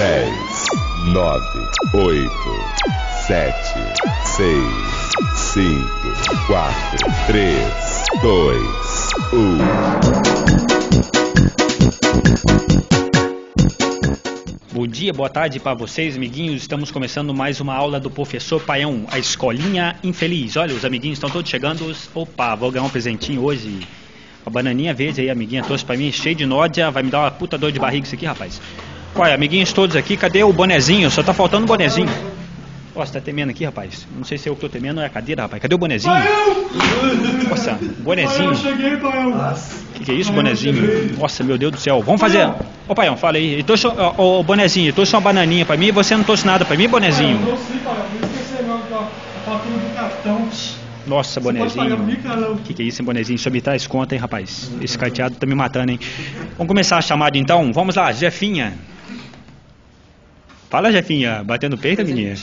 [0.00, 0.32] 10,
[1.12, 1.44] 9,
[1.92, 2.30] 8,
[3.26, 3.52] 7,
[4.24, 4.56] 6,
[5.36, 7.54] 5, 4, 3,
[8.22, 8.62] 2,
[9.34, 9.58] 1.
[14.72, 16.62] Bom dia, boa tarde para vocês, amiguinhos.
[16.62, 20.56] Estamos começando mais uma aula do professor Paião, a escolinha infeliz.
[20.56, 21.94] Olha, os amiguinhos estão todos chegando.
[22.14, 23.86] Opa, vou ganhar um presentinho hoje.
[24.46, 26.90] A bananinha verde aí, amiguinha, trouxe pra mim, cheio de nódia.
[26.90, 28.58] Vai me dar uma puta dor de barriga isso aqui, rapaz.
[29.16, 31.10] Ué, amiguinhos todos aqui, cadê o bonezinho?
[31.10, 32.08] Só tá faltando o bonezinho.
[32.94, 34.06] Nossa, tá temendo aqui, rapaz.
[34.16, 35.60] Não sei se eu que tô temendo ou é a cadeira, rapaz.
[35.62, 36.14] Cadê o bonezinho?
[37.48, 38.52] Nossa, bonezinho.
[38.52, 39.54] Eu
[39.94, 41.16] que, que é isso, bonezinho?
[41.18, 42.02] Nossa, meu Deus do céu.
[42.02, 42.48] Vamos fazer.
[42.88, 43.58] Ô, Paião, fala aí.
[43.58, 46.64] Eu trouxe, ó, ô, bonezinho, trouxe uma bananinha pra mim e você não trouxe nada
[46.64, 47.38] pra mim, Eu bonezinho?
[47.38, 48.04] não sei, Paião.
[48.20, 49.08] Não esqueci não, a
[49.44, 50.48] fatura do cartão.
[51.06, 51.96] Nossa, bonezinho.
[52.52, 53.38] O que, que é isso, hein, bonezinho?
[53.38, 54.70] Só me traz conta, hein, rapaz?
[54.80, 55.98] Esse carteado tá me matando, hein?
[56.58, 57.72] Vamos começar a chamada então?
[57.72, 58.74] Vamos lá, Jefinha.
[60.70, 61.42] Fala, Jefinha.
[61.44, 62.36] Batendo peito, menina?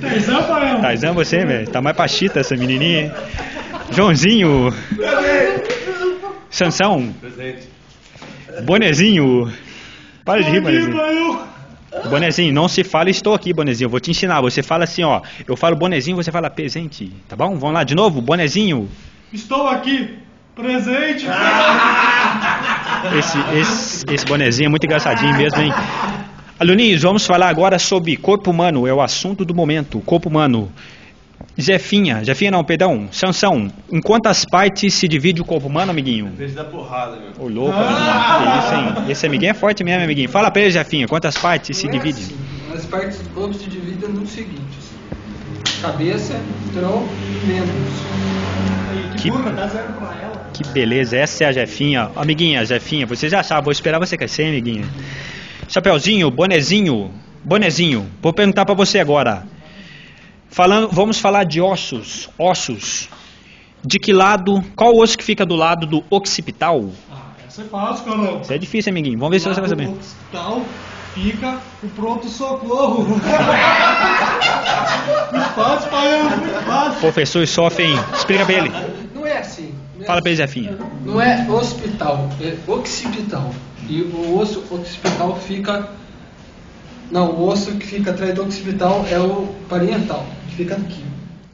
[0.00, 0.80] Tarzan, Paião.
[0.80, 1.68] Tarzan, você, velho.
[1.68, 3.14] Tá mais pachita essa menininha?
[3.92, 4.74] Joãozinho.
[6.48, 7.14] Sansão.
[8.64, 9.52] Bonezinho.
[10.24, 11.40] Para de rir, bonezinho.
[12.08, 13.86] Bonezinho, não se fala estou aqui, bonezinho.
[13.86, 14.40] Eu vou te ensinar.
[14.40, 15.20] Você fala assim, ó.
[15.46, 17.12] Eu falo bonezinho, você fala presente.
[17.28, 17.58] Tá bom?
[17.58, 18.22] Vamos lá de novo?
[18.22, 18.88] Bonezinho.
[19.30, 20.16] Estou aqui.
[20.54, 21.26] Presente.
[23.16, 25.72] Esse, esse, esse bonezinho é muito engraçadinho mesmo, hein?
[26.58, 28.86] Aluninhos, vamos falar agora sobre corpo humano.
[28.86, 30.00] É o assunto do momento.
[30.00, 30.70] Corpo humano.
[31.56, 33.08] Jefinha, Jefinha não, perdão.
[33.12, 36.32] Sansão, em quantas partes se divide o corpo humano, amiguinho?
[36.36, 37.44] Fez da porrada, meu.
[37.44, 38.52] Ô louco, amiguinho.
[38.52, 39.04] Que isso, hein?
[39.10, 40.28] Esse amiguinho é forte mesmo, amiguinho.
[40.28, 42.20] Fala pra ele, Jefinha, quantas partes se Não é divide?
[42.22, 42.36] assim.
[42.74, 45.80] As partes do corpo se dividem no seguinte: assim.
[45.82, 46.40] cabeça,
[46.72, 47.08] tronco
[47.42, 49.20] e membros.
[49.20, 50.50] Que, Burra, dá zero pra ela.
[50.52, 52.10] que beleza, essa é a Jefinha.
[52.16, 54.84] Amiguinha, Jefinha, você já sabe, vou esperar você crescer, amiguinha.
[55.68, 57.12] Chapeuzinho, bonezinho,
[57.44, 59.46] bonezinho, vou perguntar pra você agora.
[60.48, 63.06] Falando, vamos falar de ossos, ossos.
[63.84, 66.90] De que lado, qual osso que fica do lado do occipital?
[67.12, 68.40] Ah, essa é fácil, caramba.
[68.40, 69.18] Isso é difícil, amiguinho.
[69.18, 69.88] Vamos ver se você vai saber.
[69.88, 70.62] No hospital
[71.14, 73.20] fica o pronto-socorro.
[75.54, 75.90] fácil,
[76.66, 77.00] fácil.
[77.00, 78.72] Professor sofrem, explica pra ele.
[79.14, 79.74] Não é assim.
[79.94, 80.62] não é Fala pra ele, assim.
[80.62, 80.78] Jefinha.
[81.04, 83.52] Não é hospital, é occipital.
[83.88, 85.88] E o osso occipital fica.
[87.10, 91.02] Não, o osso que fica atrás do occipital é o parietal, que fica aqui.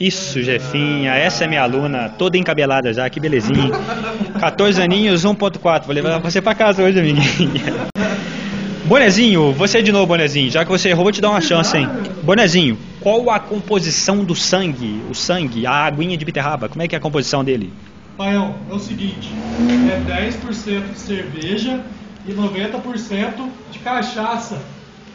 [0.00, 3.70] Isso, Jefinha, essa é minha aluna, toda encabelada já, que belezinha.
[4.40, 7.92] 14 aninhos, 1.4, vou levar você pra casa hoje, amiguinha.
[8.86, 11.88] Bonezinho, você de novo, Bonezinho, já que você errou, vou te dar uma chance, hein.
[12.22, 16.94] Bonezinho, qual a composição do sangue, o sangue, a aguinha de beterraba, como é que
[16.94, 17.72] é a composição dele?
[18.16, 19.30] Paião, é o seguinte:
[19.88, 21.80] é 10% de cerveja
[22.26, 24.58] e 90% de cachaça.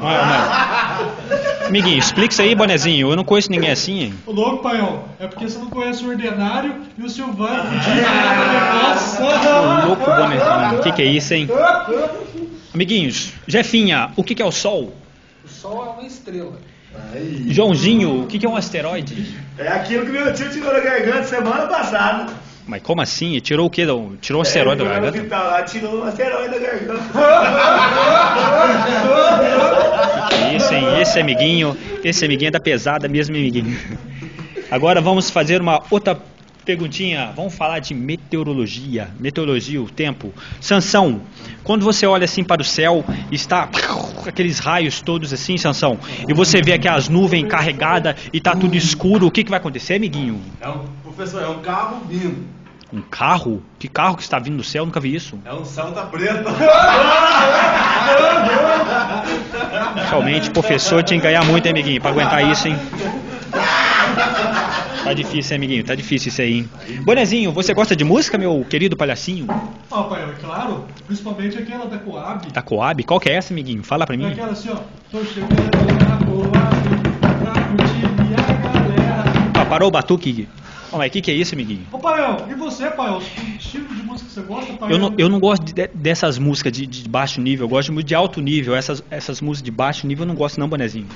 [0.00, 1.00] Ah,
[1.66, 4.14] Amiguinho, explica isso aí, Bonezinho, eu não conheço ninguém assim, hein.
[4.26, 8.82] O louco, Paião, é porque você não conhece o ordinário e o Silvano podia.
[8.82, 9.22] Nossa!
[9.24, 11.48] Ô, louco, Bonezinho, o que que é isso, hein?
[12.72, 14.94] Amiguinhos, Jefinha, o que que é o Sol?
[15.44, 16.58] O Sol é uma estrela.
[17.48, 19.36] Joãozinho, o que que é um asteroide?
[19.56, 22.32] É aquilo que meu tio tirou da garganta semana passada.
[22.68, 23.40] Mas como assim?
[23.40, 23.86] Tirou o quê?
[24.20, 25.18] Tirou um asteroide da Ele foi no garganta?
[25.18, 27.02] hospital lá, tirou um asteroide da garganta.
[30.28, 31.00] Que Isso, hein?
[31.00, 33.76] Esse amiguinho, esse amiguinho é da pesada mesmo, amiguinho.
[34.70, 36.20] Agora vamos fazer uma outra
[36.62, 37.32] perguntinha.
[37.34, 39.08] Vamos falar de meteorologia.
[39.18, 40.34] Meteorologia, o tempo.
[40.60, 41.22] Sansão,
[41.64, 43.02] quando você olha assim para o céu,
[43.32, 43.70] está
[44.26, 49.26] aqueles raios todos assim, Sansão, e você vê aquelas nuvens carregadas e tá tudo escuro,
[49.26, 50.38] o que, que vai acontecer, amiguinho?
[50.60, 52.57] É um, professor, é um carro vindo.
[52.92, 53.62] Um carro?
[53.78, 54.86] Que carro que está vindo do céu?
[54.86, 55.38] Nunca vi isso.
[55.44, 56.44] É um Santa Preta.
[60.08, 62.76] Realmente, professor tinha que ganhar muito, hein, amiguinho, pra aguentar isso, hein?
[65.04, 65.84] Tá difícil, hein, amiguinho?
[65.84, 66.70] Tá difícil isso aí, hein?
[67.02, 69.46] Bonezinho, você gosta de música, meu querido palhacinho?
[69.90, 72.50] Ah, Paião, é claro, principalmente aquela da Coab.
[72.52, 73.02] Da Coab?
[73.04, 73.82] Qual que é essa, amiguinho?
[73.82, 74.32] Fala pra É mim.
[74.32, 74.76] aquela assim, ó.
[75.10, 75.54] Tô chegando
[76.08, 76.52] na Coab
[77.20, 79.24] pra curtir minha galera.
[79.60, 80.48] Ah, parou o batuque.
[80.90, 81.86] Ó, mas o que, que é isso, amiguinho?
[81.92, 83.20] Ô, Paião, e você, Paião?
[83.20, 84.90] Que estilo de música você gosta, Paião?
[84.92, 88.06] Eu não, eu não gosto de- dessas músicas de, de baixo nível, eu gosto muito
[88.06, 88.74] de alto nível.
[88.74, 91.08] Essas, essas músicas de baixo nível eu não gosto não, bonezinho.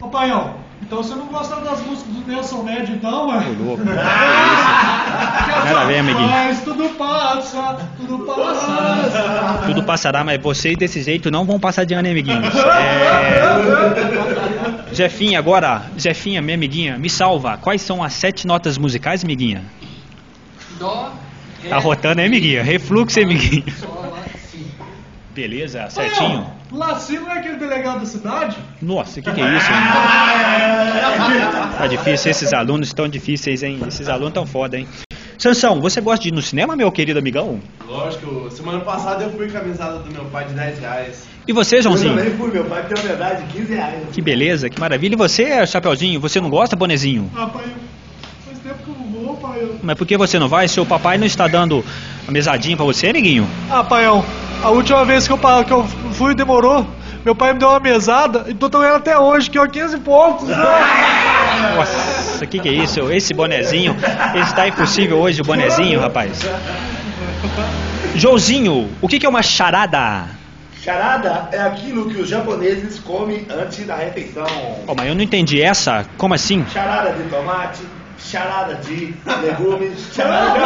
[0.00, 3.44] Ô, Paião, então você não gosta das músicas do Nelson Ned, então, Ô, ué?
[3.58, 3.84] louco.
[3.84, 6.28] Nada a ver, amiguinho.
[6.28, 9.60] Mas tudo passa, tudo passa.
[9.66, 12.54] Tudo passará, mas vocês desse jeito não vão passar de ano, hein, amiguinhos?
[12.56, 13.40] É...
[14.92, 17.56] Jefinha, agora, Jefinha, minha amiguinha, me salva.
[17.56, 19.62] Quais são as sete notas musicais, amiguinha?
[20.78, 21.12] Dó,
[21.62, 22.62] Ré, Tá rotando, hein, amiguinha?
[22.62, 23.64] Refluxo, hein, amiguinha?
[25.34, 26.46] Beleza, certinho.
[26.72, 28.56] Laci não é aquele delegado da cidade?
[28.82, 29.66] Nossa, o que, que é isso?
[29.70, 29.78] hein?
[31.78, 33.78] Tá difícil, esses alunos estão difíceis, hein?
[33.86, 34.88] Esses alunos tão foda, hein?
[35.38, 37.60] Sansão, você gosta de ir no cinema, meu querido amigão?
[37.86, 41.28] Lógico, semana passada eu fui com a mesada do meu pai de 10 reais.
[41.50, 42.14] E você, Eu Joãozinho?
[42.16, 43.94] também fui, meu pai tem uma verdade de 15 reais.
[44.12, 45.14] Que beleza, que maravilha.
[45.14, 47.28] E você, Chapeuzinho, você não gosta, bonezinho?
[47.36, 47.64] Ah, pai,
[48.46, 49.66] faz tempo que eu não vou, pai.
[49.82, 50.68] Mas por que você não vai?
[50.68, 51.84] Seu papai não está dando
[52.28, 53.48] a mesadinha pra você, amiguinho?
[53.68, 54.24] Ah, paião,
[54.62, 56.86] a última vez que eu, que eu fui demorou.
[57.24, 60.46] Meu pai me deu uma mesada e tô tomando até hoje, que é 15 pontos.
[60.46, 60.54] Né?
[61.74, 63.10] Nossa, o que, que é isso?
[63.10, 63.96] Esse bonezinho,
[64.40, 66.42] está impossível hoje o bonezinho, rapaz.
[68.14, 70.38] Joãozinho, o que, que é uma charada?
[70.82, 74.46] Charada é aquilo que os japoneses comem antes da refeição.
[74.86, 76.06] Oh, mas eu não entendi essa.
[76.16, 76.64] Como assim?
[76.72, 77.82] Charada de tomate,
[78.18, 80.60] charada de legumes, charada de...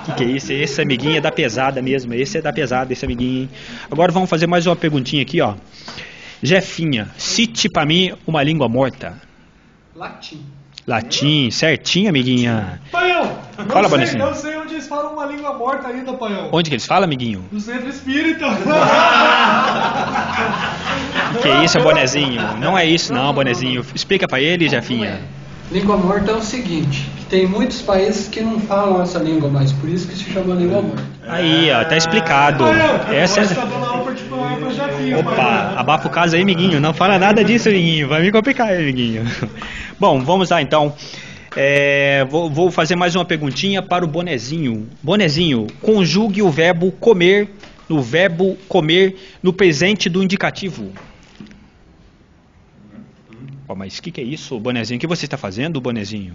[0.00, 0.52] O que, que é isso?
[0.52, 2.14] Esse amiguinho é da pesada mesmo.
[2.14, 3.42] Esse é da pesada, esse amiguinho.
[3.42, 3.50] hein?
[3.90, 5.54] Agora vamos fazer mais uma perguntinha aqui, ó.
[6.42, 9.14] Jefinha, cite pra mim uma língua morta.
[9.94, 10.44] Latim.
[10.86, 12.80] Latim, certinho, amiguinha.
[12.92, 14.26] Paião, não Fala, sei, Bonezinho.
[14.26, 16.48] não sei onde eles falam uma língua morta ainda, paião.
[16.52, 17.44] Onde que eles falam, amiguinho?
[17.50, 18.46] No centro espírita.
[21.34, 22.40] O que é isso, bonezinho?
[22.58, 23.84] Não é isso não, bonezinho.
[23.94, 25.20] Explica pra ele, Jefinha.
[25.70, 29.72] Língua morta é o seguinte, que tem muitos países que não falam essa língua mais,
[29.72, 31.04] por isso que se chama língua morta.
[31.26, 32.64] Aí, ó, tá explicado.
[33.12, 33.66] Essa tá é...
[33.66, 36.80] dando aula particular pra Jafinha, Opa, abafa o caso aí, amiguinho.
[36.80, 38.08] Não fala nada disso, amiguinho.
[38.08, 39.24] Vai me complicar, aí, amiguinho.
[39.98, 40.94] Bom, vamos lá então.
[41.56, 44.86] É, vou, vou fazer mais uma perguntinha para o Bonezinho.
[45.02, 47.50] Bonezinho, conjugue o verbo comer
[47.88, 50.92] no verbo comer no presente do indicativo.
[53.68, 54.98] Ó, mas o que, que é isso, Bonezinho?
[54.98, 56.34] O que você está fazendo, Bonezinho?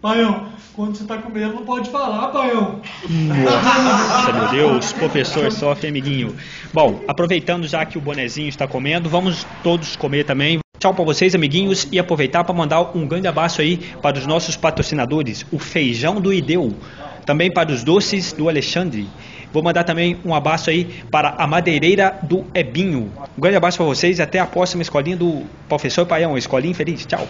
[0.00, 2.82] Paião, quando você tá comendo não pode falar, paião.
[3.08, 6.36] Nossa, meu Deus, professor sofre, amiguinho.
[6.72, 10.63] Bom, aproveitando já que o bonezinho está comendo, vamos todos comer também.
[10.84, 14.54] Tchau para vocês, amiguinhos, e aproveitar para mandar um grande abraço aí para os nossos
[14.54, 16.74] patrocinadores, o Feijão do Ideu,
[17.24, 19.08] também para os doces do Alexandre.
[19.50, 23.10] Vou mandar também um abraço aí para a madeireira do Ebinho.
[23.34, 27.06] Um grande abraço para vocês e até a próxima escolinha do professor Paião, Escolinha Feliz.
[27.06, 27.26] Tchau.